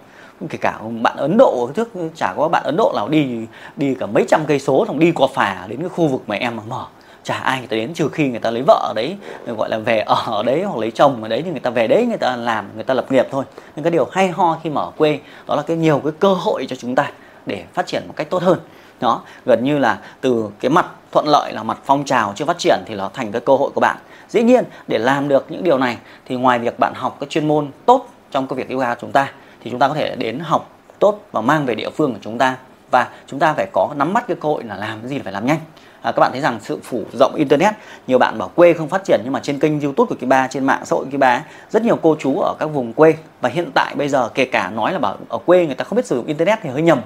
kể 0.49 0.57
cả 0.61 0.79
bạn 1.01 1.17
Ấn 1.17 1.37
Độ 1.37 1.69
trước, 1.75 1.89
chả 2.15 2.33
có 2.37 2.47
bạn 2.47 2.63
Ấn 2.63 2.75
Độ 2.77 2.93
nào 2.95 3.09
đi 3.09 3.27
đi 3.75 3.95
cả 3.99 4.05
mấy 4.05 4.25
trăm 4.27 4.45
cây 4.45 4.59
số 4.59 4.85
xong 4.87 4.99
đi 4.99 5.11
qua 5.11 5.27
phà 5.33 5.65
đến 5.67 5.79
cái 5.79 5.89
khu 5.89 6.07
vực 6.07 6.21
mà 6.27 6.35
em 6.35 6.55
mà 6.55 6.63
mở. 6.67 6.85
Chả 7.23 7.35
ai 7.35 7.59
người 7.59 7.67
ta 7.67 7.75
đến, 7.75 7.93
trừ 7.93 8.09
khi 8.09 8.29
người 8.29 8.39
ta 8.39 8.51
lấy 8.51 8.63
vợ 8.67 8.79
ở 8.89 8.93
đấy, 8.95 9.17
gọi 9.57 9.69
là 9.69 9.77
về 9.77 9.99
ở 9.99 10.43
đấy 10.43 10.63
hoặc 10.63 10.77
lấy 10.77 10.91
chồng 10.91 11.23
ở 11.23 11.27
đấy, 11.27 11.41
thì 11.45 11.51
người 11.51 11.59
ta 11.59 11.69
về 11.69 11.87
đấy 11.87 12.05
người 12.05 12.17
ta 12.17 12.35
làm, 12.35 12.69
người 12.75 12.83
ta 12.83 12.93
lập 12.93 13.11
nghiệp 13.11 13.27
thôi. 13.31 13.43
Nhưng 13.75 13.83
cái 13.83 13.91
điều 13.91 14.07
hay 14.11 14.29
ho 14.29 14.59
khi 14.63 14.69
mở 14.69 14.91
quê, 14.97 15.19
đó 15.47 15.55
là 15.55 15.61
cái 15.61 15.77
nhiều 15.77 16.01
cái 16.03 16.11
cơ 16.19 16.33
hội 16.33 16.65
cho 16.69 16.75
chúng 16.75 16.95
ta 16.95 17.11
để 17.45 17.63
phát 17.73 17.87
triển 17.87 18.03
một 18.07 18.13
cách 18.15 18.29
tốt 18.29 18.43
hơn. 18.43 18.59
Đó, 18.99 19.21
gần 19.45 19.63
như 19.63 19.79
là 19.79 19.99
từ 20.21 20.49
cái 20.59 20.69
mặt 20.69 20.85
thuận 21.11 21.27
lợi 21.27 21.53
là 21.53 21.63
mặt 21.63 21.77
phong 21.85 22.05
trào 22.05 22.33
chưa 22.35 22.45
phát 22.45 22.57
triển 22.57 22.79
thì 22.85 22.95
nó 22.95 23.09
thành 23.13 23.31
cái 23.31 23.41
cơ 23.41 23.55
hội 23.55 23.71
của 23.75 23.81
bạn. 23.81 23.97
Dĩ 24.29 24.43
nhiên, 24.43 24.63
để 24.87 24.97
làm 24.97 25.27
được 25.27 25.45
những 25.49 25.63
điều 25.63 25.77
này 25.77 25.97
thì 26.25 26.35
ngoài 26.35 26.59
việc 26.59 26.79
bạn 26.79 26.93
học 26.95 27.17
các 27.19 27.29
chuyên 27.29 27.47
môn 27.47 27.67
tốt 27.85 28.07
trong 28.31 28.47
cái 28.47 28.57
việc 28.57 28.69
yoga 28.69 28.93
của 28.93 29.01
chúng 29.01 29.11
ta 29.11 29.31
thì 29.63 29.71
chúng 29.71 29.79
ta 29.79 29.87
có 29.87 29.93
thể 29.93 30.15
đến 30.15 30.39
học 30.39 30.69
tốt 30.99 31.19
và 31.31 31.41
mang 31.41 31.65
về 31.65 31.75
địa 31.75 31.89
phương 31.89 32.13
của 32.13 32.19
chúng 32.21 32.37
ta. 32.37 32.57
Và 32.91 33.09
chúng 33.27 33.39
ta 33.39 33.53
phải 33.53 33.67
có 33.73 33.89
nắm 33.95 34.13
bắt 34.13 34.23
cái 34.27 34.37
cơ 34.41 34.49
hội 34.49 34.63
là 34.63 34.75
làm 34.75 34.99
cái 34.99 35.09
gì 35.09 35.17
là 35.17 35.23
phải 35.23 35.33
làm 35.33 35.45
nhanh. 35.45 35.59
À, 36.01 36.11
các 36.11 36.19
bạn 36.19 36.31
thấy 36.31 36.41
rằng 36.41 36.59
sự 36.61 36.79
phủ 36.83 37.03
rộng 37.13 37.35
internet 37.35 37.73
nhiều 38.07 38.17
bạn 38.17 38.37
bảo 38.37 38.51
quê 38.55 38.73
không 38.73 38.89
phát 38.89 39.03
triển 39.05 39.21
nhưng 39.23 39.33
mà 39.33 39.39
trên 39.43 39.59
kênh 39.59 39.81
youtube 39.81 40.09
của 40.09 40.15
Kiba 40.15 40.47
trên 40.47 40.65
mạng 40.65 40.85
xã 40.85 40.95
hội 40.95 41.05
Kiba 41.11 41.43
rất 41.69 41.83
nhiều 41.83 41.99
cô 42.01 42.15
chú 42.19 42.39
ở 42.39 42.55
các 42.59 42.65
vùng 42.65 42.93
quê. 42.93 43.15
Và 43.41 43.49
hiện 43.49 43.71
tại 43.73 43.95
bây 43.95 44.09
giờ 44.09 44.29
kể 44.33 44.45
cả 44.45 44.69
nói 44.69 44.93
là 44.93 44.99
bảo 44.99 45.17
ở 45.29 45.37
quê 45.37 45.65
người 45.65 45.75
ta 45.75 45.83
không 45.83 45.95
biết 45.95 46.05
sử 46.05 46.15
dụng 46.15 46.25
internet 46.25 46.59
thì 46.63 46.69
hơi 46.69 46.81
nhầm. 46.81 47.01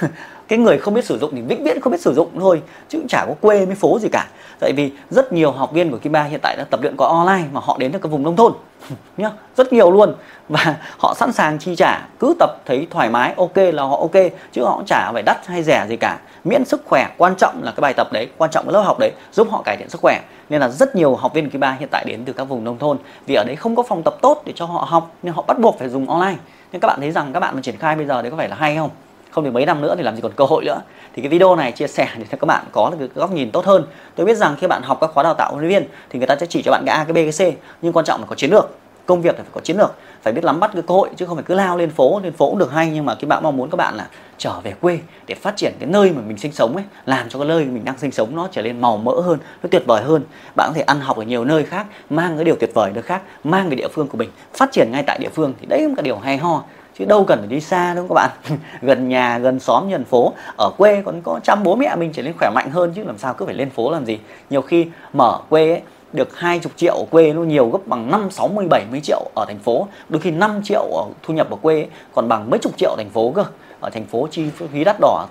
cái 0.48 0.58
người 0.58 0.78
không 0.78 0.94
biết 0.94 1.04
sử 1.04 1.18
dụng 1.18 1.30
thì 1.34 1.42
vĩnh 1.42 1.64
viễn 1.64 1.80
không 1.80 1.92
biết 1.92 2.00
sử 2.00 2.14
dụng 2.14 2.28
thôi, 2.40 2.62
chứ 2.88 2.98
cũng 2.98 3.08
chả 3.08 3.24
có 3.28 3.34
quê 3.40 3.66
với 3.66 3.74
phố 3.74 3.98
gì 3.98 4.08
cả. 4.12 4.26
Tại 4.60 4.72
vì 4.72 4.92
rất 5.10 5.32
nhiều 5.32 5.50
học 5.50 5.72
viên 5.72 5.90
của 5.90 5.98
Kiba 5.98 6.22
hiện 6.22 6.40
tại 6.42 6.56
đã 6.56 6.64
tập 6.64 6.82
luyện 6.82 6.96
có 6.96 7.06
online 7.06 7.48
mà 7.52 7.60
họ 7.64 7.76
đến 7.78 7.92
được 7.92 7.98
cái 8.02 8.10
vùng 8.10 8.22
nông 8.22 8.36
thôn. 8.36 8.52
Nhá, 9.16 9.30
rất 9.56 9.72
nhiều 9.72 9.90
luôn. 9.90 10.14
Và 10.48 10.76
họ 10.98 11.14
sẵn 11.14 11.32
sàng 11.32 11.58
chi 11.58 11.76
trả, 11.76 12.08
cứ 12.18 12.34
tập 12.38 12.50
thấy 12.66 12.86
thoải 12.90 13.10
mái, 13.10 13.34
ok 13.36 13.56
là 13.56 13.82
họ 13.82 13.96
ok, 13.96 14.22
chứ 14.52 14.64
họ 14.64 14.76
cũng 14.76 14.86
chả 14.86 15.12
phải 15.12 15.22
đắt 15.22 15.46
hay 15.46 15.62
rẻ 15.62 15.86
gì 15.88 15.96
cả. 15.96 16.18
Miễn 16.44 16.64
sức 16.64 16.82
khỏe, 16.84 17.08
quan 17.18 17.34
trọng 17.38 17.60
là 17.62 17.70
cái 17.70 17.80
bài 17.80 17.94
tập 17.94 18.12
đấy, 18.12 18.28
quan 18.38 18.50
trọng 18.50 18.68
là 18.68 18.72
lớp 18.72 18.82
học 18.82 18.98
đấy, 18.98 19.12
giúp 19.32 19.48
họ 19.50 19.62
cải 19.62 19.76
thiện 19.76 19.88
sức 19.88 20.00
khỏe. 20.00 20.20
Nên 20.48 20.60
là 20.60 20.68
rất 20.68 20.96
nhiều 20.96 21.14
học 21.14 21.34
viên 21.34 21.50
Kiba 21.50 21.76
hiện 21.80 21.88
tại 21.92 22.04
đến 22.04 22.22
từ 22.24 22.32
các 22.32 22.44
vùng 22.44 22.64
nông 22.64 22.78
thôn. 22.78 22.98
Vì 23.26 23.34
ở 23.34 23.44
đấy 23.44 23.56
không 23.56 23.76
có 23.76 23.82
phòng 23.82 24.02
tập 24.02 24.14
tốt 24.22 24.42
để 24.46 24.52
cho 24.56 24.66
họ 24.66 24.86
học, 24.88 25.14
nên 25.22 25.32
họ 25.32 25.44
bắt 25.46 25.58
buộc 25.58 25.78
phải 25.78 25.88
dùng 25.88 26.10
online. 26.10 26.36
Nên 26.72 26.80
các 26.80 26.88
bạn 26.88 27.00
thấy 27.00 27.10
rằng 27.10 27.32
các 27.32 27.40
bạn 27.40 27.54
mà 27.54 27.60
triển 27.62 27.76
khai 27.76 27.96
bây 27.96 28.06
giờ 28.06 28.22
đấy 28.22 28.30
có 28.30 28.36
phải 28.36 28.48
là 28.48 28.56
hay 28.56 28.76
không? 28.76 28.90
Không 29.32 29.44
thì 29.44 29.50
mấy 29.50 29.66
năm 29.66 29.80
nữa 29.80 29.94
thì 29.96 30.02
làm 30.02 30.14
gì 30.16 30.20
còn 30.22 30.32
cơ 30.32 30.44
hội 30.44 30.64
nữa. 30.64 30.80
Thì 31.14 31.22
cái 31.22 31.28
video 31.28 31.56
này 31.56 31.72
chia 31.72 31.86
sẻ 31.86 32.08
để 32.18 32.24
cho 32.30 32.36
các 32.40 32.46
bạn 32.46 32.64
có 32.72 32.90
được 32.90 32.96
cái 32.98 33.20
góc 33.20 33.32
nhìn 33.32 33.50
tốt 33.50 33.64
hơn. 33.64 33.84
Tôi 34.14 34.26
biết 34.26 34.34
rằng 34.34 34.56
khi 34.60 34.66
bạn 34.66 34.82
học 34.82 34.98
các 35.00 35.10
khóa 35.14 35.22
đào 35.22 35.34
tạo 35.34 35.52
huấn 35.52 35.68
luyện 35.68 35.80
viên 35.80 35.90
thì 36.10 36.18
người 36.18 36.28
ta 36.28 36.36
sẽ 36.40 36.46
chỉ 36.46 36.62
cho 36.62 36.70
bạn 36.70 36.82
cái 36.86 36.96
A, 36.96 37.04
cái 37.04 37.12
B, 37.12 37.32
cái 37.32 37.52
C. 37.52 37.56
Nhưng 37.82 37.92
quan 37.92 38.04
trọng 38.04 38.20
là 38.20 38.26
có 38.26 38.34
chiến 38.34 38.50
lược. 38.50 38.70
Công 39.06 39.22
việc 39.22 39.36
phải 39.36 39.46
có 39.52 39.60
chiến 39.60 39.76
lược. 39.76 39.94
Phải 40.22 40.32
biết 40.32 40.44
nắm 40.44 40.60
bắt 40.60 40.70
cái 40.74 40.82
cơ 40.82 40.94
hội 40.94 41.08
chứ 41.16 41.26
không 41.26 41.36
phải 41.36 41.44
cứ 41.44 41.54
lao 41.54 41.76
lên 41.76 41.90
phố 41.90 42.20
lên 42.24 42.32
phố 42.32 42.50
cũng 42.50 42.58
được 42.58 42.72
hay. 42.72 42.90
Nhưng 42.92 43.04
mà 43.04 43.14
cái 43.14 43.26
bạn 43.26 43.42
mong 43.42 43.56
muốn 43.56 43.70
các 43.70 43.76
bạn 43.76 43.94
là 43.96 44.06
trở 44.38 44.60
về 44.62 44.74
quê 44.80 44.98
để 45.26 45.34
phát 45.34 45.56
triển 45.56 45.72
cái 45.78 45.88
nơi 45.88 46.10
mà 46.10 46.22
mình 46.26 46.38
sinh 46.38 46.52
sống 46.52 46.76
ấy, 46.76 46.84
làm 47.06 47.28
cho 47.28 47.38
cái 47.38 47.48
nơi 47.48 47.64
mình 47.64 47.84
đang 47.84 47.98
sinh 47.98 48.12
sống 48.12 48.36
nó 48.36 48.48
trở 48.52 48.62
nên 48.62 48.80
màu 48.80 48.96
mỡ 48.96 49.20
hơn, 49.20 49.38
nó 49.62 49.68
tuyệt 49.70 49.82
vời 49.86 50.02
hơn. 50.02 50.22
Bạn 50.56 50.68
có 50.70 50.74
thể 50.74 50.82
ăn 50.82 51.00
học 51.00 51.16
ở 51.16 51.22
nhiều 51.22 51.44
nơi 51.44 51.64
khác, 51.64 51.86
mang 52.10 52.36
cái 52.36 52.44
điều 52.44 52.56
tuyệt 52.60 52.70
vời 52.74 52.90
nơi 52.94 53.02
khác, 53.02 53.22
mang 53.44 53.68
về 53.68 53.76
địa 53.76 53.88
phương 53.88 54.08
của 54.08 54.18
mình, 54.18 54.30
phát 54.54 54.72
triển 54.72 54.88
ngay 54.92 55.02
tại 55.02 55.18
địa 55.18 55.28
phương. 55.34 55.54
Thì 55.60 55.66
đấy 55.66 55.80
là 55.80 55.94
cái 55.96 56.02
điều 56.02 56.18
hay 56.18 56.36
ho 56.36 56.64
chứ 56.98 57.04
đâu 57.04 57.24
cần 57.24 57.38
phải 57.38 57.48
đi 57.48 57.60
xa 57.60 57.94
đâu 57.94 58.06
các 58.08 58.14
bạn. 58.14 58.30
Gần 58.82 59.08
nhà 59.08 59.38
gần 59.38 59.60
xóm 59.60 59.90
gần 59.90 60.04
phố. 60.04 60.32
Ở 60.58 60.70
quê 60.78 61.02
còn 61.04 61.22
có 61.22 61.40
chăm 61.42 61.62
bố 61.62 61.76
mẹ 61.76 61.96
mình 61.96 62.12
trở 62.12 62.22
nên 62.22 62.32
khỏe 62.38 62.50
mạnh 62.54 62.70
hơn 62.70 62.92
chứ 62.94 63.04
làm 63.04 63.18
sao 63.18 63.34
cứ 63.34 63.46
phải 63.46 63.54
lên 63.54 63.70
phố 63.70 63.90
làm 63.90 64.06
gì. 64.06 64.18
Nhiều 64.50 64.62
khi 64.62 64.86
mở 65.12 65.40
quê 65.48 65.68
ấy, 65.68 65.82
được 66.12 66.38
20 66.38 66.72
triệu 66.76 66.94
ở 66.94 67.04
quê 67.10 67.32
nó 67.32 67.42
nhiều 67.42 67.68
gấp 67.70 67.78
bằng 67.86 68.10
5, 68.10 68.30
60, 68.30 68.66
70 68.70 69.00
triệu 69.00 69.30
ở 69.34 69.44
thành 69.48 69.58
phố. 69.58 69.88
Đôi 70.08 70.20
khi 70.20 70.30
5 70.30 70.60
triệu 70.64 70.82
ở 70.82 71.04
thu 71.22 71.34
nhập 71.34 71.50
ở 71.50 71.56
quê 71.62 71.74
ấy, 71.74 71.86
còn 72.12 72.28
bằng 72.28 72.50
mấy 72.50 72.58
chục 72.58 72.72
triệu 72.76 72.90
ở 72.90 72.96
thành 72.96 73.10
phố 73.10 73.32
cơ. 73.36 73.44
Ở 73.80 73.90
thành 73.90 74.04
phố 74.04 74.28
chi 74.30 74.44
phí 74.72 74.84
đắt 74.84 74.96
đỏ. 75.00 75.26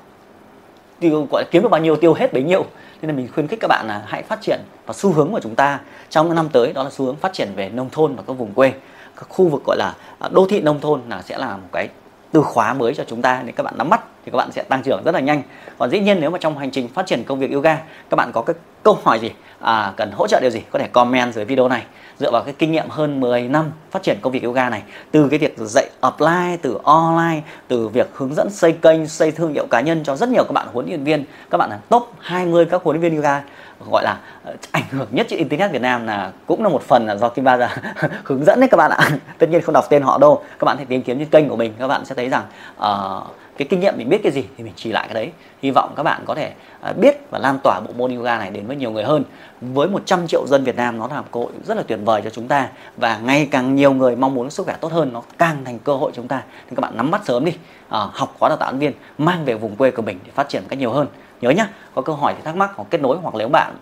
Tiêu 1.00 1.27
gọi 1.32 1.44
kiếm 1.51 1.63
được 1.63 1.70
bao 1.70 1.82
nhiêu 1.82 1.96
tiêu 1.96 2.13
hết 2.13 2.34
bấy 2.34 2.44
nhiêu. 2.44 2.65
Nên 3.01 3.10
là 3.12 3.18
mình 3.18 3.27
khuyến 3.34 3.48
khích 3.48 3.60
các 3.60 3.68
bạn 3.68 3.86
là 3.88 4.03
hãy 4.06 4.24
phát 4.24 4.41
triển 4.41 4.60
và 4.86 4.94
xu 4.94 5.12
hướng 5.12 5.32
của 5.32 5.39
chúng 5.39 5.56
ta. 5.56 5.80
Trong 6.10 6.27
những 6.27 6.36
năm 6.36 6.50
tới 6.50 6.74
đó 6.74 6.84
là 6.84 6.89
xu 6.89 7.06
hướng 7.06 7.15
phát 7.15 7.34
triển 7.34 7.50
về 7.56 7.70
nông 7.70 7.89
thôn 7.89 8.15
và 8.15 8.24
các 8.27 8.34
vùng 8.34 8.53
quê 8.53 8.74
các 9.22 9.30
khu 9.30 9.48
vực, 9.48 9.63
gọi 9.66 9.78
là 9.78 9.96
à, 10.20 10.30
đô 10.34 10.46
thị 10.46 10.62
nông 10.62 10.80
thôn 10.80 11.01
là 11.10 11.22
sẽ 11.22 11.38
là 11.38 11.58
một 11.58 11.68
cái 11.72 11.90
từ 12.32 12.42
khóa 12.42 12.74
mới 12.74 12.96
cho 12.96 13.04
chúng 13.08 13.22
ta 13.22 13.44
để 13.46 13.51
các 13.56 13.63
bạn 13.63 13.74
nắm 13.78 13.90
bắt 13.90 14.01
thì 14.25 14.32
các 14.32 14.38
bạn 14.38 14.51
sẽ 14.51 14.63
tăng 14.63 14.84
trưởng 14.84 15.04
rất 15.06 15.13
là 15.13 15.20
nhanh. 15.20 15.44
Còn 15.78 15.90
dĩ 15.90 16.00
nhiên 16.00 16.18
nếu 16.22 16.30
mà 16.30 16.38
trong 16.42 16.58
hành 16.58 16.72
trình 16.72 16.88
phát 16.88 17.06
triển 17.06 17.24
công 17.24 17.40
việc 17.40 17.51
yoga 17.51 17.78
các 18.10 18.16
bạn 18.16 18.32
có 18.32 18.42
cái 18.42 18.56
câu 18.84 18.98
hỏi 19.04 19.20
gì 19.20 19.32
à, 19.60 19.94
cần 19.98 20.12
hỗ 20.12 20.28
trợ 20.28 20.40
điều 20.42 20.50
gì 20.50 20.62
có 20.72 20.80
thể 20.80 20.88
comment 20.88 21.34
dưới 21.34 21.46
video 21.46 21.70
này. 21.70 21.86
Dựa 22.20 22.32
vào 22.32 22.44
cái 22.44 22.54
kinh 22.58 22.72
nghiệm 22.72 22.90
hơn 22.90 23.20
10 23.20 23.42
năm 23.42 23.72
phát 23.92 24.04
triển 24.04 24.18
công 24.22 24.34
việc 24.34 24.44
yoga 24.44 24.70
này 24.70 24.84
từ 25.12 25.28
cái 25.30 25.40
việc 25.40 25.56
dạy 25.58 25.90
offline 26.01 26.58
từ 26.62 26.78
online 26.84 27.42
từ 27.68 27.88
việc 27.88 28.10
hướng 28.13 28.36
dẫn 28.36 28.50
xây 28.50 28.72
kênh 28.72 29.08
xây 29.08 29.32
thương 29.32 29.54
hiệu 29.54 29.66
cá 29.70 29.82
nhân 29.82 30.04
cho 30.04 30.16
rất 30.16 30.30
nhiều 30.30 30.44
các 30.44 30.51
bạn 30.51 30.68
huấn 30.74 30.88
luyện 30.88 31.04
viên 31.04 31.25
các 31.50 31.58
bạn 31.58 31.70
là 31.70 31.80
top 31.90 32.13
20 32.20 32.66
các 32.66 32.84
huấn 32.84 32.98
luyện 32.98 33.12
viên 33.12 33.16
yoga 33.16 33.42
gọi 33.90 34.04
là 34.04 34.20
ờ, 34.44 34.56
ảnh 34.72 34.84
hưởng 34.92 35.08
nhất 35.12 35.25
trên 35.30 35.40
internet 35.40 35.72
Việt 35.72 35.82
Nam 35.82 36.08
là 36.08 36.32
cũng 36.46 36.63
là 36.63 36.70
một 36.70 36.82
phần 36.82 37.06
là 37.06 37.16
do 37.16 37.30
Kim 37.30 37.46
Ba 37.46 37.58
ra 37.58 37.75
hướng 38.24 38.46
dẫn 38.46 38.60
đấy 38.60 38.70
các 38.72 38.78
bạn 38.78 38.92
ạ. 38.92 39.10
Tất 39.38 39.50
nhiên 39.50 39.62
không 39.62 39.74
đọc 39.74 39.86
tên 39.90 40.01
họ 40.01 40.18
đâu. 40.18 40.44
Các 40.60 40.66
bạn 40.66 40.78
hãy 40.78 40.86
tìm 40.86 41.01
kiếm 41.01 41.20
trên 41.20 41.28
kênh 41.30 41.50
của 41.50 41.56
mình 41.56 41.74
các 41.80 41.88
bạn 41.88 42.06
sẽ 42.06 42.16
thấy 42.16 42.30
rằng 42.30 42.44
uh, 42.78 43.40
cái 43.58 43.67
kinh 43.70 43.79
nghiệm 43.79 43.98
mình 43.98 44.10
biết 44.10 44.20
cái 44.24 44.31
gì 44.31 44.46
thì 44.58 44.63
mình 44.63 44.74
chỉ 44.75 44.91
lại 44.91 45.08
cái 45.08 45.13
đấy. 45.13 45.31
Hy 45.62 45.72
vọng 45.72 45.93
các 45.96 46.03
bạn 46.03 46.22
có 46.25 46.36
thể 46.36 46.53
à, 46.81 46.93
biết 46.93 47.17
và 47.29 47.39
lan 47.39 47.60
tỏa 47.63 47.79
bộ 47.79 47.93
môn 47.98 48.15
yoga 48.15 48.38
này 48.38 48.51
đến 48.51 48.67
với 48.67 48.75
nhiều 48.75 48.91
người 48.91 49.03
hơn. 49.03 49.24
Với 49.62 49.88
100 49.88 50.27
triệu 50.27 50.48
dân 50.48 50.63
Việt 50.63 50.75
Nam, 50.75 51.00
nó 51.00 51.08
là 51.08 51.22
một 51.22 51.27
cơ 51.31 51.39
hội 51.39 51.51
rất 51.63 51.77
là 51.77 51.84
tuyệt 51.84 52.00
vời 52.05 52.22
cho 52.24 52.29
chúng 52.29 52.48
ta 52.48 52.67
và 52.98 53.20
ngày 53.24 53.48
càng 53.51 53.75
nhiều 53.75 53.93
người 53.93 54.15
mong 54.15 54.36
muốn 54.36 54.50
sức 54.50 54.65
khỏe 54.65 54.75
tốt 54.81 54.91
hơn, 54.91 55.13
nó 55.13 55.22
càng 55.38 55.65
thành 55.65 55.79
cơ 55.79 55.93
hội 55.93 56.12
chúng 56.15 56.27
ta. 56.27 56.43
Thì 56.70 56.75
các 56.75 56.81
bạn 56.81 56.98
nắm 56.98 57.12
bắt 57.12 57.22
sớm 57.25 57.46
đi 57.46 57.53
à, 57.89 58.00
học 58.13 58.36
khóa 58.39 58.50
đào 58.50 58.58
tạo 58.58 58.74
viên, 58.74 58.93
mang 59.17 59.46
về 59.46 59.53
vùng 59.53 59.75
quê 59.75 59.91
của 59.91 60.01
mình 60.01 60.20
để 60.25 60.31
phát 60.36 60.50
triển 60.50 60.63
cách 60.70 60.79
nhiều 60.79 60.91
hơn. 60.91 61.08
Nhớ 61.41 61.50
nhá, 61.50 61.70
có 61.96 62.01
câu 62.01 62.15
hỏi 62.15 62.34
thì 62.38 62.41
thắc 62.43 62.55
mắc 62.55 62.72
hoặc 62.75 62.86
kết 62.89 63.01
nối 63.01 63.17
hoặc 63.22 63.36
nếu 63.36 63.48
bạn 63.48 63.74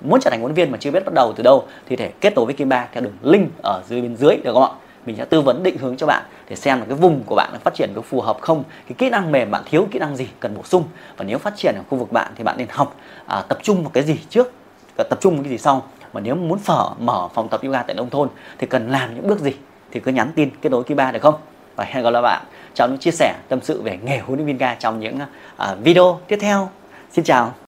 muốn 0.00 0.20
trở 0.20 0.30
thành 0.30 0.40
huấn 0.40 0.54
viên 0.54 0.72
mà 0.72 0.78
chưa 0.80 0.90
biết 0.90 1.04
bắt 1.04 1.14
đầu 1.14 1.32
từ 1.36 1.42
đâu 1.42 1.64
thì 1.86 1.96
thể 1.96 2.12
kết 2.20 2.34
nối 2.34 2.44
với 2.44 2.54
Kim 2.54 2.68
Ba 2.68 2.88
theo 2.92 3.02
đường 3.02 3.16
link 3.22 3.50
ở 3.62 3.82
dưới 3.88 4.00
bên 4.00 4.16
dưới, 4.16 4.36
được 4.36 4.52
không 4.52 4.62
ạ? 4.62 4.70
Mình 5.08 5.16
sẽ 5.16 5.24
tư 5.24 5.40
vấn 5.40 5.62
định 5.62 5.78
hướng 5.78 5.96
cho 5.96 6.06
bạn 6.06 6.22
để 6.48 6.56
xem 6.56 6.78
là 6.78 6.84
cái 6.88 6.96
vùng 6.96 7.22
của 7.26 7.34
bạn 7.34 7.50
phát 7.64 7.74
triển 7.74 7.92
có 7.94 8.02
phù 8.02 8.20
hợp 8.20 8.38
không, 8.40 8.64
cái 8.88 8.94
kỹ 8.98 9.10
năng 9.10 9.32
mềm 9.32 9.50
bạn 9.50 9.62
thiếu 9.66 9.88
kỹ 9.90 9.98
năng 9.98 10.16
gì 10.16 10.28
cần 10.40 10.56
bổ 10.56 10.62
sung 10.64 10.84
và 11.16 11.24
nếu 11.24 11.38
phát 11.38 11.56
triển 11.56 11.74
ở 11.74 11.82
khu 11.90 11.98
vực 11.98 12.12
bạn 12.12 12.32
thì 12.36 12.44
bạn 12.44 12.56
nên 12.58 12.66
học 12.70 12.96
à, 13.26 13.42
tập 13.48 13.58
trung 13.62 13.82
vào 13.82 13.90
cái 13.90 14.04
gì 14.04 14.18
trước 14.30 14.52
và 14.96 15.04
tập 15.10 15.18
trung 15.20 15.34
vào 15.34 15.42
cái 15.42 15.50
gì 15.50 15.58
sau. 15.58 15.82
Mà 16.12 16.20
nếu 16.20 16.34
muốn 16.34 16.58
phở 16.58 16.90
mở 16.98 17.28
phòng 17.34 17.48
tập 17.48 17.60
yoga 17.64 17.82
tại 17.82 17.96
nông 17.96 18.10
thôn 18.10 18.28
thì 18.58 18.66
cần 18.66 18.90
làm 18.90 19.14
những 19.14 19.28
bước 19.28 19.40
gì 19.40 19.52
thì 19.90 20.00
cứ 20.00 20.12
nhắn 20.12 20.32
tin 20.34 20.50
kết 20.62 20.72
nối 20.72 20.84
Kim 20.84 20.96
Ba 20.96 21.12
được 21.12 21.22
không? 21.22 21.34
Và 21.76 21.84
hẹn 21.84 22.04
gặp 22.04 22.10
lại 22.10 22.22
bạn 22.22 22.44
trong 22.74 22.90
những 22.90 22.98
chia 22.98 23.10
sẻ 23.10 23.34
tâm 23.48 23.58
sự 23.62 23.82
về 23.82 23.98
nghề 24.02 24.18
huấn 24.18 24.38
luyện 24.38 24.46
viên 24.46 24.58
ga 24.58 24.74
trong 24.74 25.00
những 25.00 25.18
uh, 25.62 25.78
video 25.82 26.20
tiếp 26.28 26.38
theo. 26.40 26.70
Xin 27.10 27.24
chào. 27.24 27.52